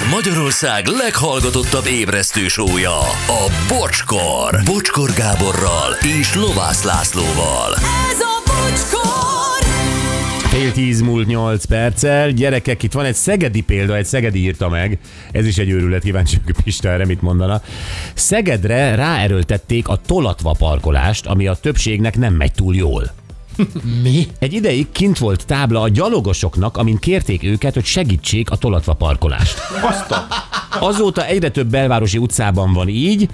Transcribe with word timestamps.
Ez 0.00 0.10
Magyarország 0.10 0.86
leghallgatottabb 0.86 1.86
ébresztő 1.86 2.48
sója, 2.48 2.98
a 3.26 3.50
Bocskor. 3.68 4.60
Bocskor 4.64 5.10
Gáborral 5.12 5.92
és 6.20 6.34
Lovász 6.34 6.82
Lászlóval. 6.82 7.74
Ez 8.10 8.20
a 8.20 8.42
bocskor! 8.46 9.68
Fél 10.48 10.72
tíz 10.72 11.00
múlt 11.00 11.26
nyolc 11.26 11.64
perccel. 11.64 12.30
Gyerekek, 12.30 12.82
itt 12.82 12.92
van 12.92 13.04
egy 13.04 13.14
szegedi 13.14 13.60
példa, 13.60 13.96
egy 13.96 14.04
szegedi 14.04 14.38
írta 14.38 14.68
meg. 14.68 14.98
Ez 15.32 15.46
is 15.46 15.58
egy 15.58 15.70
őrület, 15.70 16.02
kíváncsi 16.02 16.36
vagyok, 16.42 16.62
Pista 16.64 16.88
erre 16.88 17.06
mit 17.06 17.22
mondana. 17.22 17.62
Szegedre 18.14 18.94
ráerőltették 18.94 19.88
a 19.88 20.00
tolatva 20.06 20.54
parkolást, 20.58 21.26
ami 21.26 21.46
a 21.46 21.54
többségnek 21.54 22.16
nem 22.16 22.34
megy 22.34 22.52
túl 22.52 22.74
jól. 22.74 23.12
Mi? 24.02 24.26
Egy 24.38 24.52
ideig 24.52 24.92
kint 24.92 25.18
volt 25.18 25.46
tábla 25.46 25.80
a 25.80 25.88
gyalogosoknak, 25.88 26.76
amin 26.76 26.98
kérték 26.98 27.44
őket, 27.44 27.74
hogy 27.74 27.84
segítsék 27.84 28.50
a 28.50 28.56
tolatva 28.56 28.92
parkolást. 28.92 29.58
Azóta 30.80 31.26
egyre 31.26 31.50
több 31.50 31.66
belvárosi 31.66 32.18
utcában 32.18 32.72
van 32.72 32.88
így, 32.88 33.28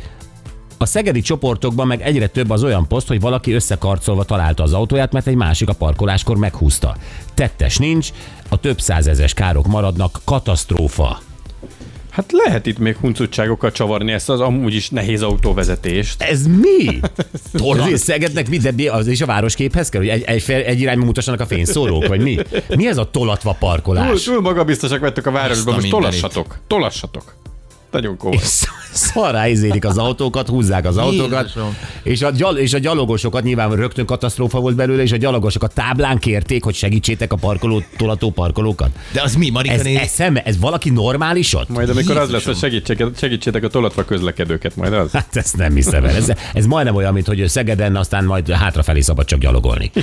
a 0.78 0.86
szegedi 0.86 1.20
csoportokban 1.20 1.86
meg 1.86 2.00
egyre 2.02 2.26
több 2.26 2.50
az 2.50 2.64
olyan 2.64 2.86
poszt, 2.86 3.08
hogy 3.08 3.20
valaki 3.20 3.52
összekarcolva 3.52 4.24
találta 4.24 4.62
az 4.62 4.72
autóját, 4.72 5.12
mert 5.12 5.26
egy 5.26 5.34
másik 5.34 5.68
a 5.68 5.72
parkoláskor 5.72 6.36
meghúzta. 6.36 6.96
Tettes 7.34 7.76
nincs, 7.76 8.10
a 8.48 8.56
több 8.56 8.80
százezes 8.80 9.34
károk 9.34 9.66
maradnak, 9.66 10.20
katasztrófa. 10.24 11.20
Hát 12.16 12.32
lehet 12.32 12.66
itt 12.66 12.78
még 12.78 12.96
huncutságokkal 12.96 13.72
csavarni 13.72 14.12
ezt 14.12 14.28
az 14.30 14.40
amúgy 14.40 14.74
is 14.74 14.90
nehéz 14.90 15.22
autóvezetést. 15.22 16.22
Ez 16.22 16.46
mi? 16.46 17.00
Ezért 17.80 17.96
Szegednek 18.02 18.48
mi, 18.48 18.56
de 18.58 18.72
mi- 18.72 18.88
az 18.88 19.06
is 19.06 19.20
a 19.20 19.26
városképhez 19.26 19.88
kell, 19.88 20.00
hogy 20.00 20.10
egy, 20.10 20.22
egy, 20.22 20.50
egy 20.50 20.80
irányba 20.80 21.04
mutassanak 21.04 21.40
a 21.40 21.46
fényszórók, 21.46 22.06
vagy 22.06 22.20
mi? 22.20 22.36
Mi 22.76 22.86
ez 22.86 22.96
a 22.96 23.10
tolatva 23.10 23.50
Túl, 23.50 23.58
parkolás? 23.68 24.22
túl 24.22 24.40
magabiztosak 24.40 25.00
vettek 25.00 25.26
a 25.26 25.30
városban, 25.30 25.74
most 25.74 25.90
tolassatok, 25.90 26.58
tolassatok. 26.66 27.34
Nagyon 27.96 28.16
komoly. 28.22 28.36
És 28.42 28.62
szarrá 28.92 29.48
izélik 29.48 29.84
az 29.84 29.98
autókat, 29.98 30.48
húzzák 30.48 30.84
az 30.86 30.96
autókat, 30.96 31.40
Jézusom. 31.42 31.76
és 32.02 32.22
a, 32.22 32.30
gyal, 32.30 32.56
és 32.56 32.72
a 32.74 32.78
gyalogosokat 32.78 33.42
nyilván 33.42 33.70
rögtön 33.70 34.06
katasztrófa 34.06 34.60
volt 34.60 34.74
belőle, 34.76 35.02
és 35.02 35.12
a 35.12 35.16
gyalogosok 35.16 35.62
a 35.62 35.66
táblán 35.66 36.18
kérték, 36.18 36.64
hogy 36.64 36.74
segítsétek 36.74 37.32
a 37.32 37.36
parkoló, 37.36 37.82
tolató 37.96 38.30
parkolókat. 38.30 38.88
De 39.12 39.22
az 39.22 39.34
mi, 39.34 39.50
Marika 39.50 39.74
Ez, 39.74 39.82
néni? 39.82 39.96
ez, 39.98 40.10
szeme, 40.10 40.42
ez 40.42 40.58
valaki 40.58 40.90
normálisot? 40.90 41.68
Majd 41.68 41.88
amikor 41.88 42.16
az 42.16 42.30
lesz, 42.30 42.44
hogy 42.44 42.54
Jézusom. 42.54 42.70
segítsétek, 42.70 43.18
segítsétek 43.18 43.64
a 43.64 43.68
tolatva 43.68 44.04
közlekedőket, 44.04 44.76
majd 44.76 44.92
az. 44.92 45.10
Hát 45.12 45.36
ezt 45.36 45.56
nem 45.56 45.74
hiszem 45.74 46.04
el. 46.04 46.14
Ez, 46.14 46.32
ez 46.54 46.66
majdnem 46.66 46.94
olyan, 46.94 47.12
mint 47.12 47.26
hogy 47.26 47.48
Szegeden 47.48 47.96
aztán 47.96 48.24
majd 48.24 48.50
hátrafelé 48.50 49.00
szabad 49.00 49.24
csak 49.26 49.38
gyalogolni. 49.38 49.90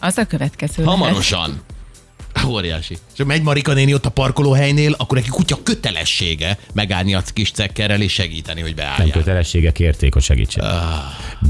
Az 0.00 0.18
a 0.18 0.24
következő. 0.24 0.84
lehet. 0.84 1.50
Óriási. 2.46 2.98
És 3.12 3.18
ha 3.18 3.24
megy 3.24 3.42
Marika 3.42 3.72
néni 3.72 3.94
ott 3.94 4.06
a 4.06 4.10
parkolóhelynél, 4.10 4.94
akkor 4.98 5.18
neki 5.18 5.28
kutya 5.28 5.62
kötelessége 5.62 6.58
megállni 6.72 7.14
a 7.14 7.22
kis 7.32 7.50
cekkerrel 7.50 8.00
és 8.00 8.12
segíteni, 8.12 8.60
hogy 8.60 8.74
Nem 8.74 8.86
beállják. 8.86 9.16
kötelessége 9.16 9.72
kérték, 9.72 10.12
hogy 10.12 10.22
segítsen. 10.22 10.64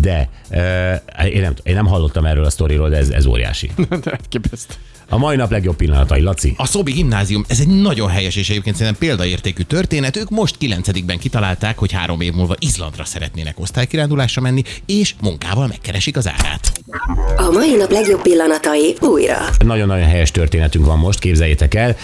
De 0.01 0.29
uh, 0.51 1.35
én, 1.35 1.41
nem, 1.41 1.55
én 1.63 1.75
nem 1.75 1.87
hallottam 1.87 2.25
erről 2.25 2.45
a 2.45 2.51
sztoriról, 2.51 2.89
de 2.89 2.97
ez, 2.97 3.09
ez 3.09 3.27
óriási. 3.27 3.71
De 4.05 4.11
elképesztő. 4.11 4.75
A 5.13 5.19
mai 5.19 5.37
nap 5.37 5.51
legjobb 5.51 5.77
pillanatai, 5.77 6.21
Laci. 6.21 6.55
A 6.57 6.67
Szobi 6.67 6.93
gimnázium, 6.93 7.45
ez 7.49 7.61
egy 7.61 7.69
nagyon 7.69 8.09
helyes 8.09 8.37
és 8.37 8.51
egyébként 8.51 8.77
szerintem 8.77 9.01
példaértékű 9.01 9.63
történet. 9.63 10.17
Ők 10.17 10.29
most 10.29 10.57
9 10.57 11.19
kitalálták, 11.19 11.79
hogy 11.79 11.93
három 11.93 12.21
év 12.21 12.33
múlva 12.33 12.55
Izlandra 12.59 13.05
szeretnének 13.05 13.61
osztálykirándulásra 13.61 14.43
menni, 14.43 14.63
és 14.87 15.15
munkával 15.21 15.67
megkeresik 15.67 16.17
az 16.17 16.29
árát. 16.29 16.80
A 17.37 17.51
mai 17.53 17.77
nap 17.77 17.91
legjobb 17.91 18.23
pillanatai 18.23 18.95
újra. 19.01 19.37
Nagyon-nagyon 19.65 20.07
helyes 20.07 20.31
történetünk 20.31 20.87
van 20.87 20.99
most, 20.99 21.19
képzeljétek 21.19 21.75
el. 21.75 21.97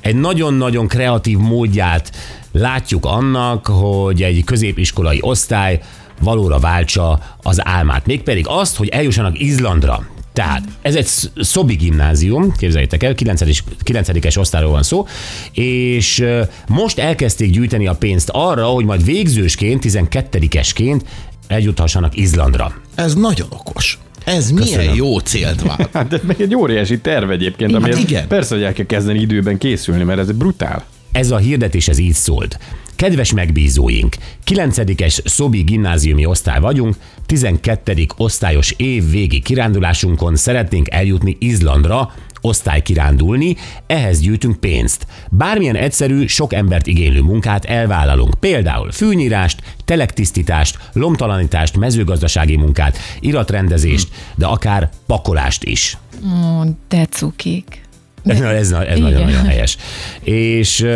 Egy 0.00 0.16
nagyon-nagyon 0.16 0.88
kreatív 0.88 1.38
módját 1.38 2.10
látjuk 2.52 3.04
annak, 3.04 3.66
hogy 3.66 4.22
egy 4.22 4.44
középiskolai 4.44 5.18
osztály 5.20 5.80
valóra 6.20 6.58
váltsa 6.58 7.18
az 7.42 7.66
álmát. 7.66 8.06
Mégpedig 8.06 8.44
azt, 8.48 8.76
hogy 8.76 8.88
eljussanak 8.88 9.40
Izlandra. 9.40 10.06
Tehát 10.32 10.62
ez 10.82 10.94
egy 10.94 11.06
sz- 11.06 11.30
Szobi 11.36 11.74
gimnázium, 11.74 12.52
képzeljétek 12.52 13.02
el, 13.02 13.14
9. 13.14 13.42
9. 13.82 14.36
osztályról 14.36 14.70
van 14.70 14.82
szó, 14.82 15.06
és 15.52 16.24
most 16.68 16.98
elkezdték 16.98 17.50
gyűjteni 17.50 17.86
a 17.86 17.94
pénzt 17.94 18.30
arra, 18.32 18.66
hogy 18.66 18.84
majd 18.84 19.04
végzősként, 19.04 19.84
12-esként 19.86 21.00
eljuthassanak 21.46 22.16
Izlandra. 22.16 22.74
Ez 22.94 23.14
nagyon 23.14 23.48
okos. 23.50 23.98
Ez 24.24 24.50
milyen 24.50 24.78
Köszönöm. 24.78 24.94
jó 24.94 25.18
célt 25.18 25.62
vált. 25.62 25.88
Hát 25.92 26.12
ez 26.12 26.20
meg 26.26 26.40
egy 26.40 26.54
óriási 26.54 26.98
terv 26.98 27.30
egyébként, 27.30 27.72
Hát 27.72 27.80
amiért 27.80 27.98
igen. 27.98 28.28
persze, 28.28 28.54
hogy 28.54 28.64
el 28.64 28.72
kell 28.72 28.86
kezdeni 28.86 29.20
időben 29.20 29.58
készülni, 29.58 30.02
mert 30.02 30.18
ez 30.18 30.32
brutál. 30.32 30.84
Ez 31.12 31.30
a 31.30 31.36
hirdetés 31.36 31.88
ez 31.88 31.98
így 31.98 32.12
szólt. 32.12 32.58
Kedves 32.96 33.32
megbízóink, 33.32 34.16
9-es 34.50 35.18
Szobi 35.24 35.60
gimnáziumi 35.62 36.26
osztály 36.26 36.60
vagyunk, 36.60 36.94
12. 37.26 38.06
osztályos 38.16 38.74
év 38.76 39.10
végi 39.10 39.40
kirándulásunkon 39.40 40.36
szeretnénk 40.36 40.90
eljutni 40.90 41.36
Izlandra, 41.40 42.12
osztálykirándulni, 42.44 43.56
ehhez 43.86 44.20
gyűjtünk 44.20 44.60
pénzt. 44.60 45.06
Bármilyen 45.30 45.76
egyszerű, 45.76 46.26
sok 46.26 46.52
embert 46.52 46.86
igénylő 46.86 47.20
munkát 47.20 47.64
elvállalunk. 47.64 48.34
Például 48.40 48.92
fűnyírást, 48.92 49.62
telektisztítást, 49.84 50.78
lomtalanítást, 50.92 51.76
mezőgazdasági 51.76 52.56
munkát, 52.56 52.98
iratrendezést, 53.20 54.08
de 54.34 54.46
akár 54.46 54.90
pakolást 55.06 55.64
is. 55.64 55.96
Ó, 56.24 56.62
de 56.88 57.06
cukik. 57.06 57.82
Ez, 58.24 58.40
ez, 58.40 58.72
ez 58.72 58.98
nagyon-nagyon 58.98 59.44
helyes. 59.44 59.76
És 60.22 60.86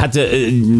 Hát 0.00 0.18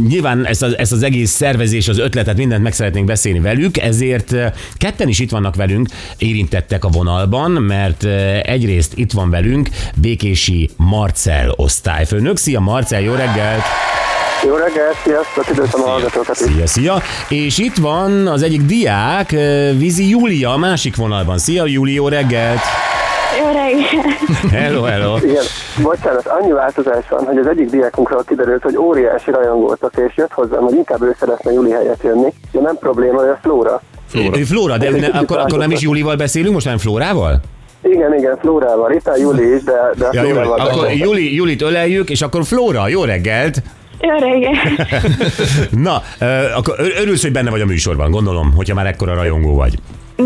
nyilván 0.09 0.47
ezt 0.47 0.63
az, 0.63 0.79
ezt 0.79 0.93
az 0.93 1.03
egész 1.03 1.31
szervezés, 1.31 1.89
az 1.89 1.99
ötletet, 1.99 2.37
mindent 2.37 2.63
meg 2.63 2.73
szeretnénk 2.73 3.07
beszélni 3.07 3.41
velük, 3.41 3.79
ezért 3.79 4.35
ketten 4.77 5.09
is 5.09 5.19
itt 5.19 5.31
vannak 5.31 5.55
velünk, 5.55 5.89
érintettek 6.19 6.85
a 6.85 6.89
vonalban, 6.89 7.51
mert 7.51 8.05
egyrészt 8.43 8.93
itt 8.95 9.13
van 9.13 9.31
velünk 9.31 9.69
Békési 9.95 10.71
Marcel 10.77 11.53
osztályfőnök. 11.57 12.37
Szia 12.37 12.61
Marcel, 12.61 13.01
jó 13.01 13.13
reggelt! 13.13 13.63
Jó 14.45 14.55
reggelt, 14.55 14.97
sziasztok, 15.05 15.51
üdvözlöm 15.51 15.83
a 15.83 15.89
hallgatókat. 15.89 16.37
Szia, 16.37 16.67
szia! 16.67 17.03
És 17.29 17.59
itt 17.59 17.77
van 17.77 18.27
az 18.27 18.43
egyik 18.43 18.63
diák, 18.63 19.31
Vizi 19.77 20.09
Júlia, 20.09 20.53
a 20.53 20.57
másik 20.57 20.97
vonalban. 20.97 21.39
Szia 21.39 21.67
Júli, 21.67 21.93
jó 21.93 22.09
reggelt! 22.09 22.61
Jó 23.41 23.47
reggelt! 23.47 24.53
Hello, 24.53 24.83
hello! 24.83 25.17
Igen, 25.17 25.45
bocsánat, 25.83 26.27
annyi 26.27 26.53
változás 26.53 27.05
van, 27.09 27.25
hogy 27.25 27.39
az 27.39 27.47
egyik 27.47 27.71
diákunkról 27.71 28.25
kiderült, 28.27 28.63
hogy 28.63 28.77
óriási 28.77 29.31
rajongótok, 29.31 29.93
és 30.09 30.17
jött 30.17 30.33
hozzám, 30.33 30.61
hogy 30.61 30.75
inkább 30.75 31.03
ő 31.03 31.17
szeretne 31.19 31.53
Juli 31.53 31.71
helyett 31.71 32.03
jönni. 32.03 32.33
Ja, 32.53 32.61
nem 32.61 32.77
probléma, 32.81 33.25
ő 33.25 33.31
a 33.31 33.39
Flóra. 33.43 33.81
Flóra, 34.07 34.39
ő 34.39 34.43
Flóra 34.43 34.77
de 34.79 34.91
ne, 34.91 35.07
akkor, 35.07 35.39
akkor 35.39 35.59
nem 35.59 35.71
is 35.71 35.81
Júlival 35.81 36.17
beszélünk, 36.17 36.55
most 36.55 36.67
nem 36.67 36.79
Flórával? 36.79 37.41
Igen, 37.83 38.15
igen, 38.19 38.37
Flórával. 38.41 38.93
Itt 38.93 39.07
a 39.07 39.17
Juli 39.17 39.55
is, 39.55 39.63
de, 39.63 39.73
de 39.99 40.07
a 40.07 40.11
Ja, 40.13 40.23
jó, 40.23 40.29
Flórával. 40.29 40.59
akkor 40.61 40.83
beszélek. 40.83 41.05
Juli, 41.07 41.35
Julit 41.35 41.63
öleljük, 41.63 42.11
és 42.11 42.23
akkor 42.23 42.45
Flóra, 42.45 42.89
jó 42.89 43.05
reggelt! 43.05 43.63
Jó 44.01 44.29
reggelt! 44.29 44.59
Na, 45.87 46.03
akkor 46.57 46.75
ör- 46.79 46.99
örülsz, 47.01 47.23
hogy 47.23 47.33
benne 47.33 47.51
vagy 47.51 47.61
a 47.61 47.67
műsorban, 47.67 48.11
gondolom, 48.11 48.53
hogyha 48.57 48.75
már 48.75 48.87
ekkora 48.87 49.15
rajongó 49.15 49.55
vagy. 49.57 49.75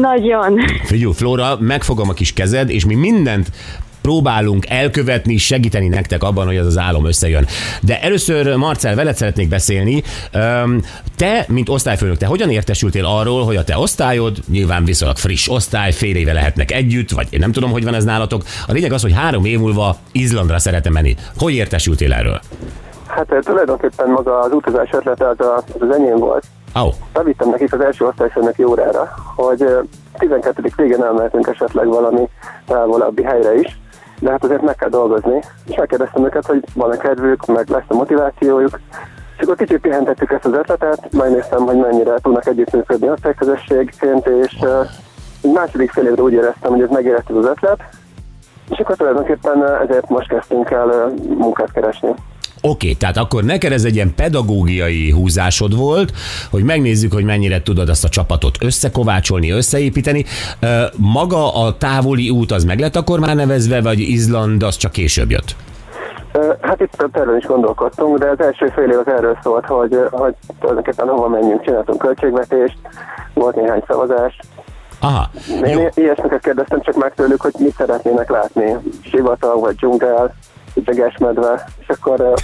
Nagyon. 0.00 0.58
Figyelj, 0.84 1.12
Flóra, 1.12 1.56
megfogom 1.60 2.08
a 2.08 2.12
kis 2.12 2.32
kezed, 2.32 2.70
és 2.70 2.84
mi 2.86 2.94
mindent 2.94 3.50
próbálunk 4.04 4.66
elkövetni, 4.68 5.36
segíteni 5.36 5.88
nektek 5.88 6.22
abban, 6.22 6.46
hogy 6.46 6.56
ez 6.56 6.66
az 6.66 6.78
álom 6.78 7.06
összejön. 7.06 7.46
De 7.82 8.00
először, 8.00 8.56
Marcel, 8.56 8.94
veled 8.94 9.14
szeretnék 9.14 9.48
beszélni. 9.48 10.02
Te, 11.16 11.44
mint 11.48 11.68
osztályfőnök, 11.68 12.16
te 12.16 12.26
hogyan 12.26 12.50
értesültél 12.50 13.04
arról, 13.04 13.44
hogy 13.44 13.56
a 13.56 13.64
te 13.64 13.78
osztályod, 13.78 14.36
nyilván 14.50 14.84
viszonylag 14.84 15.16
friss 15.16 15.48
osztály, 15.48 15.92
fél 15.92 16.16
éve 16.16 16.32
lehetnek 16.32 16.72
együtt, 16.72 17.10
vagy 17.10 17.26
én 17.30 17.40
nem 17.40 17.52
tudom, 17.52 17.70
hogy 17.70 17.84
van 17.84 17.94
ez 17.94 18.04
nálatok. 18.04 18.42
A 18.66 18.72
lényeg 18.72 18.92
az, 18.92 19.02
hogy 19.02 19.14
három 19.14 19.44
év 19.44 19.58
múlva 19.58 19.96
Izlandra 20.12 20.58
szeretem 20.58 20.92
menni. 20.92 21.16
Hogy 21.38 21.54
értesültél 21.54 22.12
erről? 22.12 22.40
Hát 23.06 23.32
eh, 23.32 23.38
tulajdonképpen 23.40 24.08
maga 24.08 24.38
az 24.40 24.52
utazás 24.52 24.88
ötlete 24.92 25.28
az, 25.28 25.40
a, 25.40 25.56
az, 25.56 25.82
az 25.88 25.96
enyém 25.96 26.16
volt. 26.16 26.44
Oh, 26.74 26.94
Bevittem 27.12 27.48
nekik 27.48 27.72
az 27.72 27.80
első 27.80 28.06
osztályfőnöki 28.06 28.64
órára, 28.64 29.08
hogy 29.36 29.62
eh, 29.62 29.78
12. 30.18 30.62
végén 30.76 31.02
elmehetünk 31.02 31.46
esetleg 31.46 31.86
valami 31.86 32.28
távolabbi 32.66 33.22
helyre 33.22 33.58
is, 33.58 33.78
de 34.20 34.30
hát 34.30 34.44
azért 34.44 34.62
meg 34.62 34.74
kell 34.74 34.88
dolgozni. 34.88 35.40
És 35.66 35.76
megkérdeztem 35.76 36.24
őket, 36.24 36.46
hogy 36.46 36.64
van-e 36.74 36.96
kedvük, 36.96 37.46
meg 37.46 37.68
lesz 37.68 37.84
a 37.88 37.94
motivációjuk. 37.94 38.80
És 39.36 39.42
akkor 39.42 39.56
kicsit 39.56 39.80
pihentettük 39.80 40.30
ezt 40.30 40.44
az 40.44 40.52
ötletet, 40.52 41.12
megnéztem, 41.12 41.62
hogy 41.62 41.76
mennyire 41.76 42.14
tudnak 42.22 42.46
együttműködni 42.46 43.10
osztályközösségként, 43.10 44.26
és 44.26 44.56
uh, 44.60 45.52
második 45.52 45.90
fél 45.90 46.06
évre 46.06 46.22
úgy 46.22 46.32
éreztem, 46.32 46.70
hogy 46.70 46.82
ez 46.82 46.90
megérett 46.90 47.30
ez 47.30 47.36
az 47.36 47.46
ötlet, 47.46 47.80
és 48.70 48.78
akkor 48.78 48.96
tulajdonképpen 48.96 49.64
ezért 49.82 50.08
most 50.08 50.28
kezdtünk 50.28 50.70
el 50.70 51.12
munkát 51.38 51.72
keresni. 51.72 52.14
Oké, 52.66 52.92
tehát 52.92 53.16
akkor 53.16 53.44
neked 53.44 53.72
ez 53.72 53.84
egy 53.84 53.94
ilyen 53.94 54.14
pedagógiai 54.14 55.10
húzásod 55.10 55.76
volt, 55.76 56.12
hogy 56.50 56.62
megnézzük, 56.62 57.12
hogy 57.12 57.24
mennyire 57.24 57.62
tudod 57.62 57.88
azt 57.88 58.04
a 58.04 58.08
csapatot 58.08 58.56
összekovácsolni, 58.60 59.50
összeépíteni. 59.50 60.24
Maga 60.96 61.54
a 61.54 61.76
távoli 61.76 62.30
út 62.30 62.52
az 62.52 62.64
meg 62.64 62.78
lett 62.78 62.96
akkor 62.96 63.18
már 63.18 63.34
nevezve, 63.34 63.82
vagy 63.82 63.98
Izland 63.98 64.62
az 64.62 64.76
csak 64.76 64.92
később 64.92 65.30
jött? 65.30 65.56
Hát 66.60 66.80
itt 66.80 66.90
több 66.90 67.12
terven 67.12 67.36
is 67.36 67.44
gondolkodtunk, 67.44 68.18
de 68.18 68.28
az 68.28 68.40
első 68.40 68.72
fél 68.74 68.90
év 68.90 68.98
az 68.98 69.12
erről 69.16 69.38
szólt, 69.42 69.66
hogy, 69.66 69.98
hogy 70.10 70.34
tulajdonképpen 70.60 71.08
hova 71.08 71.28
menjünk, 71.28 71.64
csináltunk 71.64 71.98
költségvetést, 71.98 72.76
volt 73.34 73.56
néhány 73.56 73.82
szavazás. 73.86 74.38
Aha, 75.00 75.30
Én 75.64 75.78
jó. 75.78 75.88
ilyesmiket 75.94 76.42
kérdeztem 76.42 76.80
csak 76.80 76.96
meg 76.96 77.14
tőlük, 77.14 77.40
hogy 77.40 77.52
mit 77.58 77.74
szeretnének 77.76 78.30
látni. 78.30 78.76
Sivatag 79.02 79.60
vagy 79.60 79.74
dzsungel, 79.74 80.34
medve, 81.18 81.64
és 81.80 81.86
akkor 81.88 82.34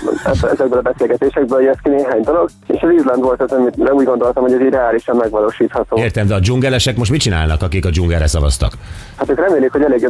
ezekből 0.42 0.78
a 0.78 0.80
beszélgetésekből 0.80 1.62
jött 1.62 1.80
ki 1.82 1.88
néhány 1.88 2.22
dolog, 2.22 2.48
és 2.66 2.82
az 2.82 2.90
Izland 2.90 3.22
volt 3.22 3.40
az, 3.40 3.52
amit 3.52 3.90
úgy 3.90 4.04
gondoltam, 4.04 4.42
hogy 4.42 4.52
ez 4.52 4.60
így 4.60 4.70
reálisan 4.70 5.16
megvalósítható. 5.16 5.98
Értem, 5.98 6.26
de 6.26 6.34
a 6.34 6.38
dzsungelesek 6.38 6.96
most 6.96 7.10
mit 7.10 7.20
csinálnak, 7.20 7.62
akik 7.62 7.84
a 7.84 7.90
dzsungelre 7.90 8.26
szavaztak? 8.26 8.72
Hát 9.16 9.30
ők 9.30 9.38
remélik, 9.38 9.72
hogy 9.72 9.82
elég 9.82 10.08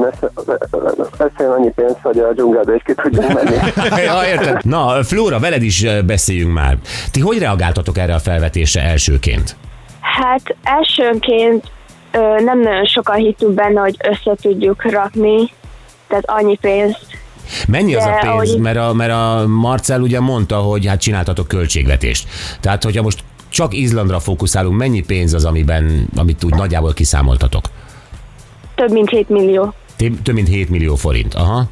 összejön 1.18 1.52
annyi 1.52 1.70
pénz, 1.70 1.96
hogy 2.02 2.18
a 2.18 2.32
dzsungelbe 2.32 2.74
is 2.74 2.82
ki 2.84 2.94
tudjunk 2.94 3.32
menni. 3.42 3.56
ja, 4.02 4.28
értem. 4.28 4.58
Na, 4.62 5.02
Flóra, 5.02 5.38
veled 5.38 5.62
is 5.62 5.86
beszéljünk 6.06 6.52
már. 6.52 6.76
Ti 7.10 7.20
hogy 7.20 7.38
reagáltatok 7.38 7.98
erre 7.98 8.14
a 8.14 8.18
felvetésre 8.18 8.82
elsőként? 8.82 9.56
Hát 10.00 10.56
elsőnként 10.62 11.64
ö, 12.12 12.18
nem 12.18 12.60
nagyon 12.60 12.84
sokan 12.84 13.16
hittünk 13.16 13.54
benne, 13.54 13.80
hogy 13.80 13.96
össze 14.08 14.34
tudjuk 14.42 14.90
rakni, 14.90 15.52
tehát 16.08 16.24
annyi 16.26 16.56
pénzt. 16.56 17.06
Mennyi 17.68 17.94
az 17.94 18.04
De 18.04 18.10
a 18.10 18.12
pénz? 18.20 18.32
ahogy- 18.32 18.58
Mert 18.58 18.76
a, 18.78 18.92
mert 18.92 19.12
a 19.12 19.44
Marcel 19.46 20.00
ugye 20.00 20.20
mondta, 20.20 20.56
hogy 20.56 20.86
hát 20.86 21.00
csináltatok 21.00 21.48
költségvetést. 21.48 22.28
Tehát, 22.60 22.84
hogyha 22.84 23.02
most 23.02 23.24
csak 23.48 23.74
Izlandra 23.74 24.18
fókuszálunk, 24.20 24.76
mennyi 24.76 25.00
pénz 25.02 25.34
az, 25.34 25.44
amiben, 25.44 26.06
amit 26.16 26.44
úgy 26.44 26.54
nagyjából 26.54 26.92
kiszámoltatok? 26.92 27.64
Több 28.74 28.90
mint 28.90 29.08
7 29.10 29.28
millió. 29.28 29.74
Több 30.22 30.34
mint 30.34 30.48
7 30.48 30.68
millió 30.70 30.94
forint. 30.94 31.34
Aha. 31.34 31.64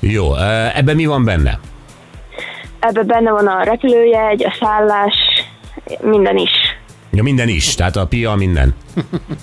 Jó, 0.00 0.34
ebben 0.74 0.96
mi 0.96 1.06
van 1.06 1.24
benne? 1.24 1.58
Ebben 2.80 3.06
benne 3.06 3.30
van 3.30 3.46
a 3.46 3.62
repülőjegy, 3.62 4.44
a 4.44 4.56
szállás, 4.60 5.14
minden 6.02 6.36
is. 6.36 6.50
Ja, 7.12 7.22
minden 7.22 7.48
is, 7.48 7.74
tehát 7.74 7.96
a 7.96 8.06
pia, 8.06 8.34
minden. 8.34 8.74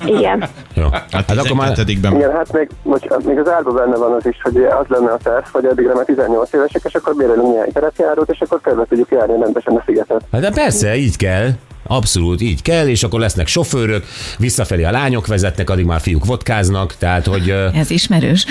Igen. 0.05 0.47
Jó. 0.73 0.89
Hát, 0.91 1.11
Hát 1.11 1.31
akkor 1.37 1.51
már 1.55 1.71
12-ben 1.75 2.15
Igen, 2.15 2.31
hát 2.31 2.53
még, 2.53 2.69
bocsánat, 2.83 3.25
még 3.25 3.37
az 3.37 3.49
árban 3.49 3.75
benne 3.75 3.95
van 3.95 4.11
az 4.11 4.25
is, 4.25 4.37
hogy 4.41 4.55
az 4.57 4.85
lenne 4.87 5.11
a 5.11 5.17
terv, 5.23 5.45
hogy 5.51 5.65
addigra 5.65 5.93
már 5.93 6.05
18 6.05 6.53
évesek, 6.53 6.81
és 6.85 6.93
akkor 6.93 7.15
bérelünk 7.15 7.51
néhány 7.51 7.71
terepjárót, 7.73 8.29
és 8.29 8.39
akkor 8.39 8.61
körbe 8.61 8.85
tudjuk 8.89 9.09
járni 9.11 9.39
rendesen 9.39 9.75
a 9.75 9.83
szigetet. 9.85 10.21
Hát 10.31 10.41
de 10.41 10.51
persze, 10.51 10.95
így 10.95 11.17
kell. 11.17 11.49
Abszolút 11.87 12.41
így 12.41 12.61
kell, 12.61 12.87
és 12.87 13.03
akkor 13.03 13.19
lesznek 13.19 13.47
sofőrök, 13.47 14.03
visszafelé 14.37 14.83
a 14.83 14.91
lányok 14.91 15.27
vezetnek, 15.27 15.69
addig 15.69 15.85
már 15.85 15.99
fiúk 15.99 16.25
vodkáznak, 16.25 16.95
tehát 16.95 17.25
hogy 17.25 17.49
Ez 17.73 17.89
ismerős. 17.89 18.45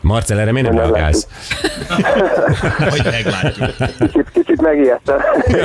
Marcel, 0.00 0.38
erre 0.38 0.52
miért 0.52 0.66
nem 0.66 0.76
Nem 0.76 0.84
reagálsz? 0.84 1.26
Hogy 2.78 3.02
meglátjuk. 3.04 3.70
Kicsit, 3.98 4.45
kicsit 4.56 4.76
megijedtem. 4.76 5.16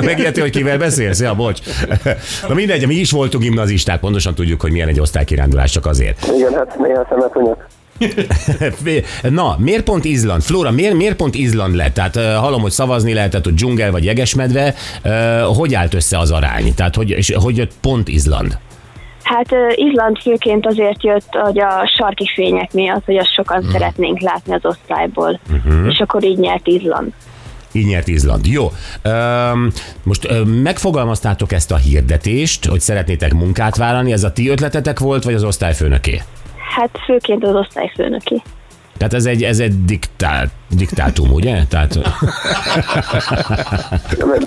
Megérti, 0.04 0.40
hogy 0.40 0.50
kivel 0.50 0.78
beszélsz? 0.78 1.20
Ja, 1.20 1.34
bocs. 1.34 1.60
Na 2.48 2.54
mindegy, 2.54 2.86
mi 2.86 2.94
is 2.94 3.10
voltunk 3.10 3.44
gimnazisták, 3.44 4.00
pontosan 4.00 4.34
tudjuk, 4.34 4.60
hogy 4.60 4.72
milyen 4.72 4.88
egy 4.88 5.00
osztálykirándulás, 5.00 5.70
csak 5.70 5.86
azért. 5.86 6.32
Igen, 6.36 6.54
hát 6.54 6.78
néha 6.78 7.06
szemet 7.08 7.32
hunyok. 7.32 7.66
Na, 9.22 9.56
miért 9.58 9.84
pont 9.84 10.04
Izland? 10.04 10.42
Flóra, 10.42 10.70
miért, 10.70 10.94
miért 10.94 11.16
pont 11.16 11.34
Izland 11.34 11.74
lett? 11.74 11.94
Tehát 11.94 12.16
uh, 12.16 12.22
hallom, 12.22 12.60
hogy 12.60 12.70
szavazni 12.70 13.14
lehetett, 13.14 13.44
hogy 13.44 13.54
dzsungel 13.54 13.90
vagy 13.90 14.04
jegesmedve. 14.04 14.74
Uh, 15.04 15.56
hogy 15.56 15.74
állt 15.74 15.94
össze 15.94 16.18
az 16.18 16.30
arány? 16.30 16.74
Tehát 16.74 16.94
hogy, 16.94 17.10
és 17.10 17.34
hogy 17.34 17.56
jött 17.56 17.72
pont 17.80 18.08
Izland? 18.08 18.58
Hát 19.22 19.52
ö, 19.52 19.68
Izland 19.74 20.18
főként 20.18 20.66
azért 20.66 21.04
jött, 21.04 21.28
hogy 21.30 21.60
a 21.60 21.92
sarki 21.98 22.30
fények 22.34 22.72
miatt, 22.72 23.04
hogy 23.04 23.16
azt 23.16 23.34
sokan 23.34 23.68
szeretnénk 23.72 24.20
látni 24.20 24.54
az 24.54 24.60
osztályból. 24.62 25.40
És 25.88 25.98
akkor 25.98 26.24
így 26.24 26.38
nyert 26.38 26.66
Izland. 26.66 27.12
Így 27.72 27.86
nyert 27.86 28.08
Izland. 28.08 28.46
Jó. 28.46 28.70
Öm, 29.02 29.72
most 30.02 30.30
ö, 30.30 30.44
megfogalmaztátok 30.44 31.52
ezt 31.52 31.70
a 31.72 31.76
hirdetést, 31.76 32.64
hogy 32.64 32.80
szeretnétek 32.80 33.32
munkát 33.32 33.76
vállalni. 33.76 34.12
Ez 34.12 34.24
a 34.24 34.32
ti 34.32 34.48
ötletetek 34.48 34.98
volt, 34.98 35.24
vagy 35.24 35.34
az 35.34 35.44
osztályfőnöké? 35.44 36.22
Hát 36.76 36.90
főként 37.04 37.44
az 37.44 37.54
osztályfőnöki. 37.54 38.42
Tehát 39.02 39.14
ez 39.14 39.26
egy, 39.26 39.42
ez 39.42 39.58
egy 39.58 39.84
diktál, 39.84 40.46
diktátum, 40.76 41.32
ugye? 41.32 41.62
Tehát, 41.68 41.92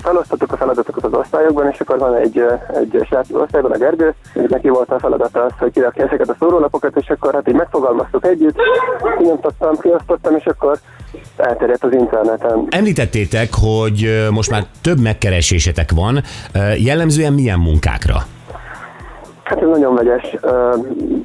Felosztottuk 0.02 0.52
a 0.52 0.56
feladatokat 0.56 1.04
az 1.04 1.12
osztályokban, 1.12 1.70
és 1.70 1.80
akkor 1.80 1.98
van 1.98 2.14
egy, 2.14 2.44
egy 2.74 3.04
srác 3.06 3.30
osztályban, 3.32 3.70
a 3.70 3.76
Gergő, 3.76 4.14
és 4.34 4.48
neki 4.48 4.68
volt 4.68 4.90
a 4.90 4.98
feladata 4.98 5.44
az, 5.44 5.52
hogy 5.58 5.72
kirakja 5.72 6.04
ezeket 6.04 6.28
a 6.28 6.36
szórólapokat, 6.38 6.96
és 6.96 7.08
akkor 7.08 7.34
hát 7.34 7.48
így 7.48 7.54
megfogalmaztuk 7.54 8.26
együtt, 8.26 8.56
kinyomtattam, 9.18 9.78
kiosztottam, 9.78 10.36
és 10.36 10.44
akkor 10.44 10.78
elterjedt 11.48 11.84
az 11.84 11.92
interneten. 11.92 12.66
említettétek, 12.70 13.48
hogy 13.60 14.26
most 14.30 14.50
már 14.50 14.64
több 14.82 15.00
megkeresésetek 15.00 15.90
van. 15.94 16.22
Jellemzően 16.76 17.32
milyen 17.32 17.58
munkákra? 17.58 18.16
Hát 19.42 19.62
ez 19.62 19.68
nagyon 19.68 19.94
vegyes. 19.94 20.36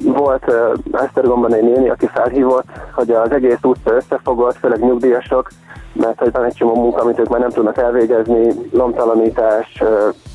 Volt 0.04 0.52
Esztergomban 0.92 1.54
egy 1.54 1.62
néni, 1.62 1.88
aki 1.88 2.08
felhívott, 2.14 2.64
hogy 2.92 3.10
az 3.10 3.30
egész 3.32 3.58
utca 3.62 3.94
összefogott, 3.94 4.56
főleg 4.56 4.80
nyugdíjasok, 4.80 5.50
mert 5.92 6.18
hogy 6.18 6.32
van 6.32 6.44
egy 6.44 6.54
csomó 6.54 6.74
munka, 6.74 7.00
amit 7.00 7.18
ők 7.18 7.28
már 7.28 7.40
nem 7.40 7.50
tudnak 7.50 7.76
elvégezni, 7.76 8.52
lomtalanítás, 8.72 9.82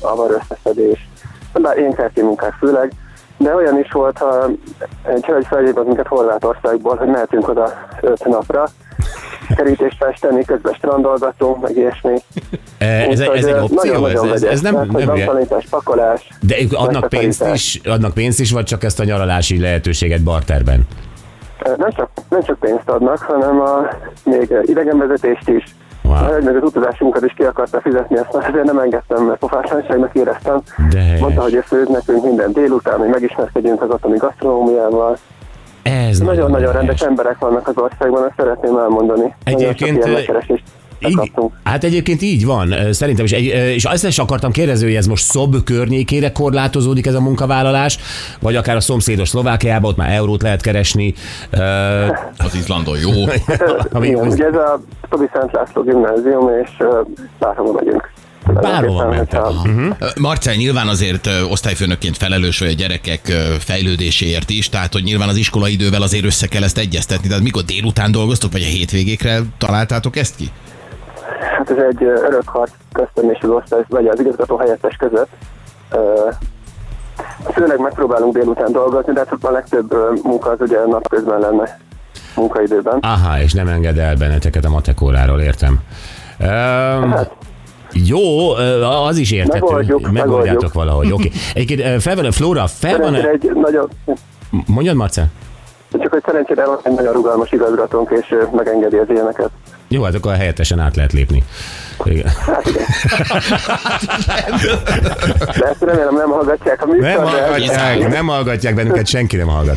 avar 0.00 0.30
összeszedés, 0.30 1.08
bár 1.52 1.78
én 1.78 1.92
kerti 1.92 2.22
munkák 2.22 2.52
főleg, 2.52 2.92
de 3.36 3.54
olyan 3.54 3.78
is 3.78 3.92
volt, 3.92 4.18
ha 4.18 4.46
egy 5.02 5.24
hölgy 5.24 5.46
felhívott 5.46 5.86
minket 5.86 6.06
Horvátországból, 6.06 6.96
hogy 6.96 7.08
mehetünk 7.08 7.48
oda 7.48 7.72
öt 8.00 8.24
napra, 8.24 8.68
kerítést 9.58 9.96
festeni, 9.96 10.44
közben 10.44 10.72
strandolgatunk, 10.72 11.60
meg 11.60 11.76
ilyesmi. 11.76 12.14
Ez, 12.78 13.20
ez 13.20 13.44
egy 13.44 13.58
opció? 13.60 14.06
Ez, 14.06 14.22
ez, 14.22 14.42
ez 14.42 14.60
nem, 14.60 14.74
nem 14.74 14.88
hülye. 14.88 15.04
lomtalanítás, 15.04 15.64
pakolás, 15.70 16.28
De 16.40 16.56
adnak 16.70 17.08
pénzt 17.08 17.44
is, 17.54 17.80
adnak 17.84 18.14
pénzt 18.14 18.40
is, 18.40 18.52
vagy 18.52 18.64
csak 18.64 18.84
ezt 18.84 19.00
a 19.00 19.04
nyaralási 19.04 19.60
lehetőséget 19.60 20.22
barterben? 20.22 20.86
Nem 21.76 21.90
csak, 21.90 22.10
nem 22.28 22.42
csak 22.42 22.58
pénzt 22.58 22.88
adnak, 22.88 23.18
hanem 23.18 23.60
a, 23.60 23.88
még 24.24 24.54
idegenvezetést 24.64 25.48
is. 25.48 25.64
Wow. 26.02 26.42
Meg 26.42 26.56
az 26.56 26.62
utazásunkat 26.62 27.24
is 27.24 27.32
ki 27.36 27.42
akarta 27.42 27.80
fizetni, 27.80 28.16
ezt 28.18 28.32
már 28.32 28.48
azért 28.48 28.64
nem 28.64 28.78
engedtem, 28.78 29.24
mert 29.24 29.38
pofátlanságnak 29.38 30.14
éreztem. 30.14 30.60
De. 30.90 31.16
Mondta, 31.20 31.42
hogy 31.42 31.54
ő 31.54 31.60
főz 31.60 31.88
nekünk 31.88 32.24
minden 32.24 32.52
délután, 32.52 32.98
hogy 32.98 33.08
megismerkedjünk 33.08 33.82
az 33.82 33.90
ottani 33.90 34.16
gasztronómiával. 34.16 35.16
Ez 35.88 36.18
Nagyon-nagyon 36.18 36.72
rendes 36.72 37.00
helyes. 37.00 37.00
emberek 37.00 37.38
vannak 37.38 37.68
az 37.68 37.74
országban, 37.76 38.24
ezt 38.24 38.34
szeretném 38.36 38.76
elmondani. 38.76 39.34
Egyébként, 39.44 40.04
Nagyon 40.04 41.10
Így, 41.10 41.16
kaptunk. 41.16 41.52
hát 41.64 41.84
egyébként 41.84 42.22
így 42.22 42.46
van, 42.46 42.74
szerintem 42.90 43.24
is. 43.24 43.32
Egy, 43.32 43.44
és 43.74 43.84
azt 43.84 44.06
is 44.06 44.18
akartam 44.18 44.50
kérdezni, 44.50 44.86
hogy 44.86 44.94
ez 44.94 45.06
most 45.06 45.24
Szob 45.24 45.64
környékére 45.64 46.32
korlátozódik 46.32 47.06
ez 47.06 47.14
a 47.14 47.20
munkavállalás, 47.20 47.98
vagy 48.40 48.56
akár 48.56 48.76
a 48.76 48.80
szomszédos 48.80 49.28
Szlovákiában, 49.28 49.90
ott 49.90 49.96
már 49.96 50.10
eurót 50.10 50.42
lehet 50.42 50.60
keresni. 50.60 51.14
Az 52.46 52.54
Izlandon 52.54 52.98
jó. 52.98 53.10
ami, 53.92 54.06
Igen, 54.06 54.28
ugye 54.28 54.44
ez 54.46 54.54
a 54.54 54.80
Tobi 55.08 55.28
Szent 55.32 55.52
László 55.52 55.82
gimnázium, 55.82 56.50
és 56.62 56.70
bárhova 57.38 57.72
megyünk. 57.72 58.10
Bárhova 58.52 59.08
mentek. 59.08 59.40
Mhm. 59.64 59.90
Marcel 60.20 60.54
nyilván 60.54 60.88
azért 60.88 61.28
osztályfőnökként 61.50 62.16
felelős 62.16 62.58
vagy 62.58 62.68
a 62.68 62.72
gyerekek 62.72 63.20
fejlődéséért 63.58 64.50
is, 64.50 64.68
tehát 64.68 64.92
hogy 64.92 65.02
nyilván 65.02 65.28
az 65.28 65.36
iskola 65.36 65.68
idővel 65.68 66.02
azért 66.02 66.24
össze 66.24 66.46
kell 66.46 66.62
ezt 66.62 66.78
egyeztetni. 66.78 67.28
Tehát 67.28 67.42
mikor 67.42 67.62
délután 67.62 68.12
dolgoztok, 68.12 68.52
vagy 68.52 68.62
a 68.62 68.66
hétvégékre 68.66 69.38
találtátok 69.58 70.16
ezt 70.16 70.36
ki? 70.36 70.50
Hát 71.56 71.70
ez 71.70 71.76
egy 71.90 72.02
örök 72.02 72.48
harc 72.48 72.70
köztem 72.92 73.30
és 73.30 73.38
az 73.40 73.48
osztály, 73.48 73.84
vagy 73.88 74.06
az 74.06 74.20
igazgató 74.20 74.56
helyettes 74.56 74.96
között. 74.96 75.28
Főleg 77.52 77.78
megpróbálunk 77.78 78.34
délután 78.34 78.72
dolgozni, 78.72 79.12
de 79.12 79.18
hát 79.18 79.38
a 79.40 79.50
legtöbb 79.50 79.94
munka 80.22 80.50
az 80.50 80.60
ugye 80.60 80.78
napközben 80.86 81.40
lenne 81.40 81.78
munkaidőben. 82.36 82.98
Aha, 83.00 83.40
és 83.40 83.52
nem 83.52 83.68
enged 83.68 83.98
el 83.98 84.16
benneteket 84.16 84.64
a 84.64 84.68
matekóráról, 84.68 85.40
értem. 85.40 85.78
Um, 86.40 87.14
jó, 87.92 88.50
az 89.06 89.16
is 89.16 89.30
értető. 89.32 89.58
Megoldjuk, 89.60 90.00
Megoldjátok 90.00 90.44
megoldjuk. 90.44 90.72
valahogy. 90.72 91.12
Oké. 91.12 91.30
Egyébként 91.54 91.80
ö, 91.80 91.98
fel 91.98 92.16
van, 92.16 92.30
Flóra, 92.30 92.66
fel 92.66 92.98
van, 92.98 93.14
Szerencsére 93.14 93.48
egy 93.50 93.50
nagyon, 93.54 93.88
mondjad 94.66 94.96
Marcel? 94.96 95.30
csak 95.90 96.12
hogy 96.12 96.22
szerencsére 96.26 96.66
van 96.66 96.78
egy 96.82 96.92
nagyon 96.92 97.12
rugalmas 97.12 97.52
igazgatónk, 97.52 98.10
és 98.10 98.34
megengedi 98.56 98.96
az 98.96 99.06
ilyeneket. 99.10 99.50
Jó, 99.88 100.02
hát 100.02 100.14
akkor 100.14 100.32
helyettesen 100.34 100.78
át 100.78 100.96
lehet 100.96 101.12
lépni. 101.12 101.44
Igen. 102.04 102.26
Hát. 102.46 102.62
De 105.58 105.66
ezt 105.66 105.80
remélem 105.82 106.14
nem 106.16 106.30
hallgatják 106.30 106.82
a 106.82 106.86
műsor, 106.86 107.02
Nem 107.02 107.18
hallgatják, 107.24 108.08
nem 108.08 108.26
hallgatják 108.26 108.74
bennünket, 108.74 109.06
senki 109.06 109.36
nem 109.36 109.48
hallgat. 109.48 109.76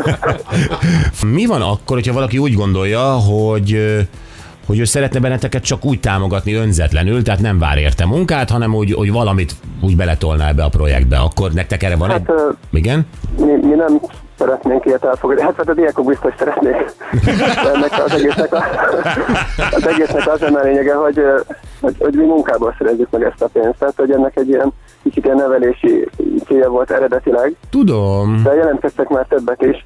Mi 1.34 1.46
van 1.46 1.62
akkor, 1.62 1.96
hogyha 1.96 2.12
valaki 2.12 2.38
úgy 2.38 2.54
gondolja, 2.54 3.02
hogy 3.02 3.96
hogy 4.70 4.78
ő 4.78 4.84
szeretne 4.84 5.20
benneteket 5.20 5.62
csak 5.62 5.84
úgy 5.84 6.00
támogatni 6.00 6.54
önzetlenül, 6.54 7.22
tehát 7.22 7.40
nem 7.40 7.58
vár 7.58 7.78
érte 7.78 8.06
munkát, 8.06 8.50
hanem 8.50 8.74
úgy, 8.74 8.92
hogy 8.92 9.12
valamit 9.12 9.52
úgy 9.80 9.96
beletolná 9.96 10.48
ebbe 10.48 10.62
a 10.62 10.68
projektbe, 10.68 11.18
akkor 11.18 11.50
nektek 11.52 11.82
erre 11.82 11.96
van 11.96 12.10
egy... 12.10 12.22
Hát 12.26 12.36
ö, 12.38 12.50
Igen? 12.70 13.06
mi, 13.38 13.52
mi 13.66 13.74
nem 13.74 14.00
szeretnénk 14.38 14.84
ilyet 14.84 15.04
elfogadni. 15.04 15.42
Hát, 15.42 15.54
hát 15.56 15.68
a 15.68 15.74
diákok 15.74 16.06
biztos 16.06 16.34
szeretnék. 16.38 16.74
Ennek 17.74 18.04
az 18.04 18.12
egésznek, 18.12 18.54
a, 18.54 18.64
az 19.70 19.86
egésznek 19.86 20.26
az 20.26 20.42
a 20.42 20.60
lényege, 20.62 20.94
hogy, 20.94 21.20
hogy, 21.80 21.94
hogy 21.98 22.14
mi 22.14 22.24
munkából 22.24 22.74
szerezzük 22.78 23.10
meg 23.10 23.22
ezt 23.22 23.42
a 23.42 23.48
pénzt. 23.52 23.78
Tehát, 23.78 23.94
hogy 23.96 24.10
ennek 24.10 24.36
egy 24.36 24.48
ilyen 24.48 24.72
kicsit 25.02 25.24
ilyen 25.24 25.36
nevelési 25.36 26.08
célja 26.46 26.68
volt 26.68 26.90
eredetileg, 26.90 27.54
Tudom. 27.70 28.40
de 28.42 28.54
jelentkeztek 28.54 29.08
már 29.08 29.26
többek 29.28 29.62
is. 29.62 29.84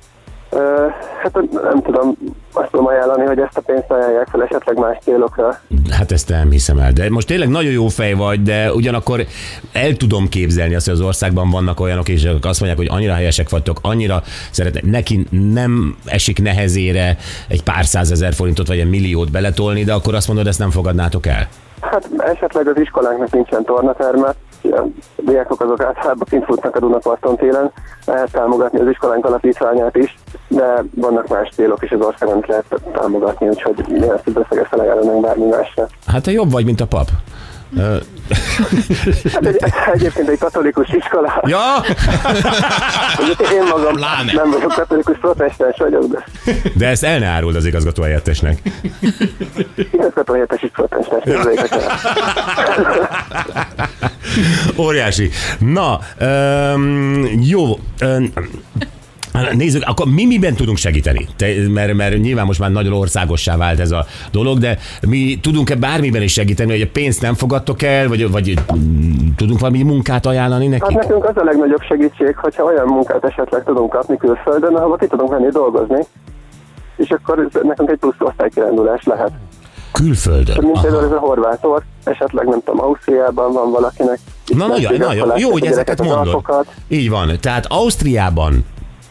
Hát 1.22 1.32
nem 1.52 1.82
tudom, 1.82 2.16
azt 2.52 2.70
tudom 2.70 2.86
ajánlani, 2.86 3.24
hogy 3.24 3.38
ezt 3.38 3.56
a 3.56 3.60
pénzt 3.60 3.90
ajánlják 3.90 4.28
fel 4.30 4.42
esetleg 4.42 4.78
más 4.78 4.96
célokra. 5.02 5.60
Hát 5.90 6.12
ezt 6.12 6.28
nem 6.28 6.50
hiszem 6.50 6.78
el. 6.78 6.92
De 6.92 7.10
most 7.10 7.26
tényleg 7.26 7.48
nagyon 7.48 7.72
jó 7.72 7.88
fej 7.88 8.12
vagy, 8.12 8.42
de 8.42 8.72
ugyanakkor 8.72 9.24
el 9.72 9.92
tudom 9.92 10.28
képzelni 10.28 10.74
azt, 10.74 10.84
hogy 10.84 10.94
az 10.94 11.00
országban 11.00 11.50
vannak 11.50 11.80
olyanok, 11.80 12.08
és 12.08 12.24
azt 12.42 12.60
mondják, 12.60 12.76
hogy 12.76 12.88
annyira 12.90 13.12
helyesek 13.12 13.50
vagytok, 13.50 13.78
annyira 13.82 14.22
szeretnek, 14.50 14.82
neki 14.84 15.26
nem 15.30 15.96
esik 16.04 16.42
nehezére 16.42 17.16
egy 17.48 17.62
pár 17.62 17.84
százezer 17.84 18.32
forintot 18.32 18.68
vagy 18.68 18.78
egy 18.78 18.90
milliót 18.90 19.30
beletolni, 19.30 19.84
de 19.84 19.92
akkor 19.92 20.14
azt 20.14 20.26
mondod, 20.26 20.46
ezt 20.46 20.58
nem 20.58 20.70
fogadnátok 20.70 21.26
el. 21.26 21.48
Hát 21.80 22.08
esetleg 22.18 22.68
az 22.68 22.80
iskolánknak 22.80 23.30
nincsen 23.30 23.64
tornaterme, 23.64 24.34
diákok 25.16 25.60
azok 25.60 25.82
általában 25.82 26.26
kint 26.30 26.44
futnak 26.44 26.76
a 26.76 26.80
Dunaparton 26.80 27.36
télen, 27.36 27.72
lehet 28.06 28.30
támogatni 28.30 28.80
az 28.80 28.88
iskolánk 28.88 29.24
alapítványát 29.24 29.96
is, 29.96 30.16
de 30.48 30.84
vannak 30.94 31.28
más 31.28 31.48
célok 31.54 31.82
is 31.82 31.90
az 31.90 32.00
országon, 32.00 32.34
amit 32.34 32.46
lehet 32.46 32.80
támogatni, 32.92 33.48
úgyhogy 33.48 33.84
mi 33.88 34.02
ezt 34.02 34.26
az 34.26 34.32
összeget 34.34 34.68
felajánlanánk 34.68 35.20
bármi 35.20 35.46
másra. 35.46 35.88
Hát 36.06 36.22
te 36.22 36.30
jobb 36.30 36.50
vagy, 36.50 36.64
mint 36.64 36.80
a 36.80 36.86
pap. 36.86 37.08
Hát 39.32 39.46
egy, 39.46 39.64
egyébként 39.92 40.28
egy 40.28 40.38
katolikus 40.38 40.88
iskola, 40.88 41.42
Ja, 41.46 41.84
én 43.52 43.62
magam 43.70 43.94
Pláne. 43.94 44.32
nem 44.32 44.50
vagyok 44.50 44.72
katolikus 44.72 45.18
protestáns 45.18 45.76
vagyok, 45.78 46.04
de 46.12 46.24
de 46.74 46.86
ezt 46.88 47.04
el 47.04 47.18
ne 47.18 47.26
áruld 47.26 47.56
az 47.56 47.66
igazgató 47.66 48.02
helyettesnek. 48.02 48.58
igazgató 49.92 50.32
helyettes 50.32 50.62
is 50.62 50.70
protestáns. 50.72 51.22
Óriási. 54.78 55.30
Na, 55.58 55.98
öm, 56.18 57.28
jó. 57.40 57.78
Öm, 57.98 58.32
Nézzük, 59.52 59.82
akkor 59.86 60.06
mi 60.06 60.26
miben 60.26 60.54
tudunk 60.54 60.76
segíteni? 60.76 61.26
Te, 61.36 61.46
mert, 61.68 61.94
mert 61.94 62.18
nyilván 62.20 62.46
most 62.46 62.58
már 62.60 62.70
nagyon 62.70 62.92
országossá 62.92 63.56
vált 63.56 63.80
ez 63.80 63.90
a 63.90 64.04
dolog, 64.32 64.58
de 64.58 64.78
mi 65.08 65.38
tudunk-e 65.42 65.74
bármiben 65.74 66.22
is 66.22 66.32
segíteni, 66.32 66.70
hogy 66.70 66.80
a 66.80 66.88
pénzt 66.92 67.20
nem 67.20 67.34
fogadtok 67.34 67.82
el, 67.82 68.08
vagy, 68.08 68.30
vagy 68.30 68.54
mm, 68.76 69.28
tudunk 69.36 69.60
valami 69.60 69.82
munkát 69.82 70.26
ajánlani 70.26 70.70
Hát 70.70 70.80
neki? 70.80 70.94
nekünk 70.94 71.24
az 71.24 71.36
a 71.36 71.44
legnagyobb 71.44 71.82
segítség, 71.88 72.36
hogyha 72.36 72.64
olyan 72.64 72.86
munkát 72.86 73.24
esetleg 73.24 73.64
tudunk 73.64 73.90
kapni 73.90 74.16
külföldön, 74.16 74.74
ahol 74.74 74.96
ki 74.96 75.06
tudunk 75.06 75.30
menni 75.30 75.48
dolgozni, 75.50 75.98
és 76.96 77.10
akkor 77.10 77.48
nekünk 77.62 77.90
egy 77.90 77.98
plusz 77.98 78.14
osztálykirándulás 78.18 79.04
lehet. 79.04 79.30
Külföldön. 79.92 80.56
Mint 80.60 80.80
például 80.80 81.04
ez 81.04 81.10
a 81.10 81.18
horvátor, 81.18 81.82
esetleg 82.04 82.46
nem 82.46 82.60
tudom, 82.64 82.80
Ausztriában 82.84 83.52
van 83.52 83.70
valakinek. 83.70 84.18
Na, 84.46 84.66
nagyon, 84.66 84.94
nagyon. 84.98 85.32
Jó, 85.36 85.50
hogy 85.50 85.66
ezeket 85.66 86.02
mondod. 86.02 86.42
Így 86.88 87.10
van. 87.10 87.30
Tehát 87.40 87.66
Ausztriában 87.68 88.64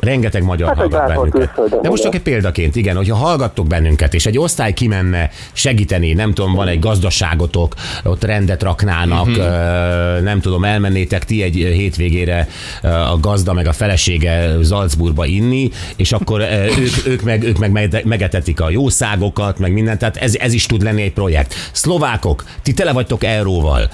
rengeteg 0.04 0.44
magyar 0.44 0.68
Hát, 0.68 0.78
hallgat 0.78 1.08
bennünket. 1.08 1.32
külföldön, 1.32 1.82
De 1.82 1.90
most 1.90 2.04
csak 2.04 2.16
egy 2.16 2.22
példaként, 2.22 2.76
igen, 2.76 2.96
hogyha 2.96 3.16
hallgattok 3.16 3.68
bennünket, 3.68 4.14
és 4.14 4.26
egy 4.26 4.38
osztály 4.38 4.74
kimenne 4.74 5.30
segíteni, 5.54 6.14
nem 6.14 6.34
tudom, 6.34 6.54
van 6.54 6.68
egy 6.68 6.80
gazdaságotok, 6.80 7.74
ott 8.04 8.24
rendet 8.24 8.64
raknának, 8.64 9.28
Mhm. 9.28 9.40
ö, 9.40 10.20
nem 10.22 10.40
tudom, 10.42 10.64
elmennétek 10.64 11.26
ti 11.26 11.42
egy 11.44 11.54
hétvégére 11.56 12.48
a 12.82 13.18
gazda 13.20 13.54
meg 13.54 13.68
a 13.68 13.74
felesége 13.74 14.56
Salzburgba 14.64 15.26
inni, 15.26 15.70
és 15.96 16.12
akkor 16.12 16.42
ők, 16.78 17.08
ők, 17.08 17.22
meg, 17.22 17.44
ők 17.44 17.58
meg 17.58 17.72
mege- 17.72 18.04
megetetik 18.06 18.62
a 18.62 18.70
jószágokat, 18.70 19.60
meg 19.60 19.72
mindent, 19.74 20.00
tehát 20.00 20.18
ez, 20.18 20.36
ez 20.36 20.54
is 20.54 20.66
tud 20.66 20.82
lenni 20.84 21.02
egy 21.02 21.14
projekt. 21.14 21.54
Szlovákok, 21.72 22.44
ti 22.64 22.74
tele 22.74 22.92
vagytok 22.92 23.24
euróval. 23.24 23.90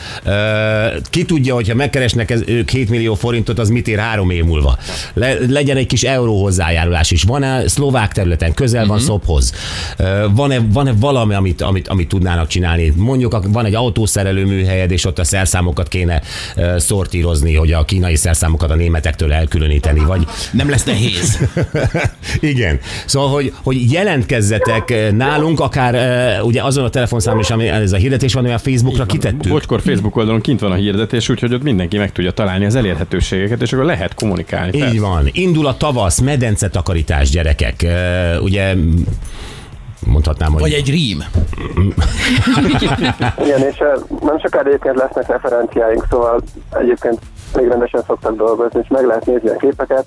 Ki 1.09 1.25
tudja, 1.25 1.53
hogyha 1.53 1.75
megkeresnek 1.75 2.31
ez, 2.31 2.41
ők 2.45 2.69
7 2.69 2.89
millió 2.89 3.13
forintot, 3.15 3.59
az 3.59 3.69
mit 3.69 3.87
ér 3.87 3.97
három 3.97 4.29
év 4.29 4.43
múlva. 4.43 4.77
Le, 5.13 5.33
legyen 5.47 5.77
egy 5.77 5.85
kis 5.87 5.98
euró 6.03 6.41
hozzájárulás 6.41 7.11
is. 7.11 7.23
Van-e 7.23 7.67
szlovák 7.67 8.11
területen, 8.11 8.53
közel 8.53 8.85
van 8.85 8.99
Szophoz? 8.99 9.53
Ö, 9.97 10.25
Van-e, 10.31 10.59
van-e 10.71 10.93
valami, 10.99 11.33
amit, 11.33 11.61
amit, 11.61 11.87
amit 11.87 12.07
tudnának 12.07 12.47
csinálni? 12.47 12.93
Mondjuk 12.95 13.39
van 13.51 13.65
egy 13.65 13.75
autószerelő 13.75 14.45
műhelyed, 14.45 14.91
és 14.91 15.05
ott 15.05 15.19
a 15.19 15.23
szerszámokat 15.23 15.87
kéne 15.87 16.21
szortírozni, 16.77 17.55
hogy 17.55 17.71
a 17.71 17.85
kínai 17.85 18.15
szerszámokat 18.15 18.71
a 18.71 18.75
németektől 18.75 19.33
elkülöníteni, 19.33 19.99
vagy 19.99 20.25
Nem 20.51 20.69
lesz 20.69 20.83
nehéz. 20.83 21.39
igen. 22.39 22.79
Szóval, 23.05 23.29
hogy, 23.29 23.53
hogy 23.63 23.91
jelentkezzetek 23.91 25.11
nálunk, 25.11 25.59
akár 25.59 25.95
ugye 26.41 26.63
azon 26.63 26.83
a 26.83 26.89
telefonszámon 26.89 27.39
is, 27.39 27.49
ami 27.49 27.67
ez 27.67 27.91
a 27.91 27.97
hirdetés 27.97 28.33
van, 28.33 28.45
a 28.45 28.57
Facebookra 28.57 29.05
kitettük. 29.05 29.51
Bocskor 29.51 29.81
Facebook 29.81 30.15
oldalon 30.15 30.41
kint 30.41 30.59
van 30.59 30.71
a 30.71 30.75
hirdetés, 30.75 31.29
úgyhogy 31.29 31.53
ott 31.53 31.63
mindenki 31.63 31.97
meg 31.97 32.11
tudja 32.11 32.31
találni 32.31 32.65
az 32.65 32.75
elérhetőségeket, 32.75 33.61
és 33.61 33.73
akkor 33.73 33.85
lehet 33.85 34.13
kommunikálni. 34.13 34.77
Így 34.77 34.99
van. 34.99 35.29
Indul 35.31 35.67
a 35.67 35.77
tavasz, 35.93 36.19
medence 36.19 36.69
takarítás, 36.69 37.29
gyerekek. 37.29 37.85
Ugye 38.41 38.75
mondhatnám, 40.07 40.51
hogy... 40.51 40.61
Vagy 40.61 40.73
egy 40.73 40.89
rím. 40.89 41.23
Igen, 43.45 43.61
és 43.69 43.77
nem 44.21 44.39
sokára 44.39 44.67
egyébként 44.67 44.95
lesznek 44.95 45.27
referenciáink, 45.27 46.05
szóval 46.09 46.41
egyébként 46.69 47.19
még 47.55 47.67
rendesen 47.67 48.03
szoktak 48.07 48.35
dolgozni, 48.35 48.79
és 48.83 48.87
meg 48.89 49.05
lehet 49.05 49.25
nézni 49.25 49.49
a 49.49 49.55
képeket. 49.55 50.05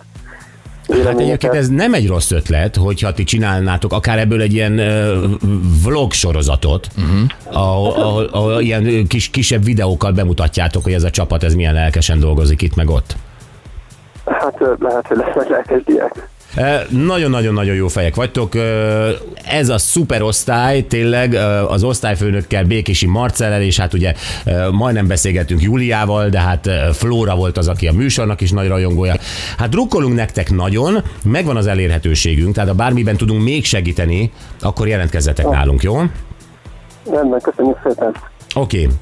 Hát 1.05 1.21
egyébként 1.21 1.55
ez 1.55 1.69
nem 1.69 1.95
egy 1.95 2.09
rossz 2.09 2.31
ötlet, 2.31 2.77
hogyha 2.77 3.13
ti 3.13 3.25
csinálnátok 3.25 3.93
akár 3.93 4.19
ebből 4.19 4.41
egy 4.41 4.53
ilyen 4.53 4.81
vlog 5.85 6.13
sorozatot, 6.13 6.89
uh-huh. 6.97 7.61
ahol, 7.63 7.93
ahol, 7.93 8.25
ahol 8.25 8.61
ilyen 8.61 9.07
kis, 9.07 9.31
kisebb 9.31 9.65
videókkal 9.65 10.13
bemutatjátok, 10.13 10.83
hogy 10.83 10.93
ez 10.93 11.03
a 11.03 11.11
csapat 11.11 11.43
ez 11.43 11.55
milyen 11.55 11.75
lelkesen 11.75 12.21
dolgozik 12.21 12.63
itt 12.63 12.75
meg 12.75 12.91
ott. 12.91 13.17
Hát 14.25 14.55
lehet, 14.79 15.07
hogy 15.07 15.17
lesznek 15.17 15.49
lelkes 15.49 15.83
diák. 15.85 16.29
Nagyon-nagyon-nagyon 16.89 17.75
jó 17.75 17.89
fejek 17.89 18.15
vagytok. 18.15 18.53
Ez 19.45 19.69
a 19.69 19.79
szuper 19.79 20.23
osztály, 20.23 20.87
tényleg 20.87 21.35
az 21.69 21.85
osztályfőnökkel, 21.85 22.65
Békési 22.65 23.07
Marcellel, 23.07 23.63
és 23.63 23.79
hát 23.79 23.95
ugye 23.95 24.15
majdnem 24.71 25.07
beszélgetünk 25.07 25.63
Júliával, 25.63 26.29
de 26.29 26.41
hát 26.41 26.69
Flóra 26.93 27.35
volt 27.35 27.59
az, 27.59 27.69
aki 27.69 27.89
a 27.89 27.93
műsornak 27.93 28.41
is 28.41 28.51
nagy 28.51 28.69
rajongója. 28.69 29.15
Hát 29.59 29.69
drukkolunk 29.69 30.15
nektek 30.15 30.51
nagyon, 30.51 31.03
megvan 31.25 31.57
az 31.57 31.67
elérhetőségünk, 31.67 32.55
tehát 32.55 32.71
ha 32.71 32.77
bármiben 32.77 33.17
tudunk 33.17 33.43
még 33.43 33.65
segíteni, 33.65 34.33
akkor 34.61 34.89
jelentkezzetek 34.89 35.49
nálunk, 35.49 35.83
jó? 35.83 35.97
Rendben, 37.11 37.41
köszönjük 37.41 37.79
szépen. 37.85 38.15
Oké. 38.55 38.83
Okay. 38.83 38.97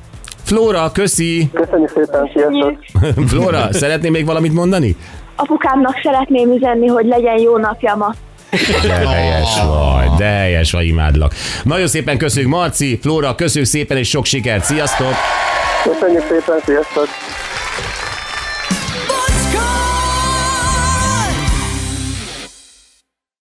Flóra, 0.50 0.90
köszi! 0.92 1.50
Köszönjük 1.52 1.88
szépen, 1.88 2.30
sziasztok! 2.34 2.78
Flóra, 3.30 3.72
szeretném 3.72 4.12
még 4.12 4.26
valamit 4.26 4.52
mondani? 4.52 4.96
Apukámnak 5.36 6.00
szeretném 6.02 6.52
üzenni, 6.52 6.86
hogy 6.86 7.06
legyen 7.06 7.38
jó 7.38 7.56
napja 7.56 7.94
ma. 7.94 8.14
De 8.82 8.94
helyes 8.94 9.60
vagy, 9.66 10.18
de 10.18 10.24
helyes 10.24 10.72
vagy, 10.72 10.86
imádlak. 10.86 11.34
Nagyon 11.64 11.86
szépen 11.86 12.18
köszönjük, 12.18 12.50
Marci, 12.50 12.98
Flóra, 13.02 13.34
köszönjük 13.34 13.70
szépen, 13.70 13.96
és 13.96 14.08
sok 14.08 14.24
sikert, 14.24 14.64
sziasztok! 14.64 15.14
Köszönjük 15.82 16.22
szépen, 16.22 16.58
sziasztok! 16.64 17.06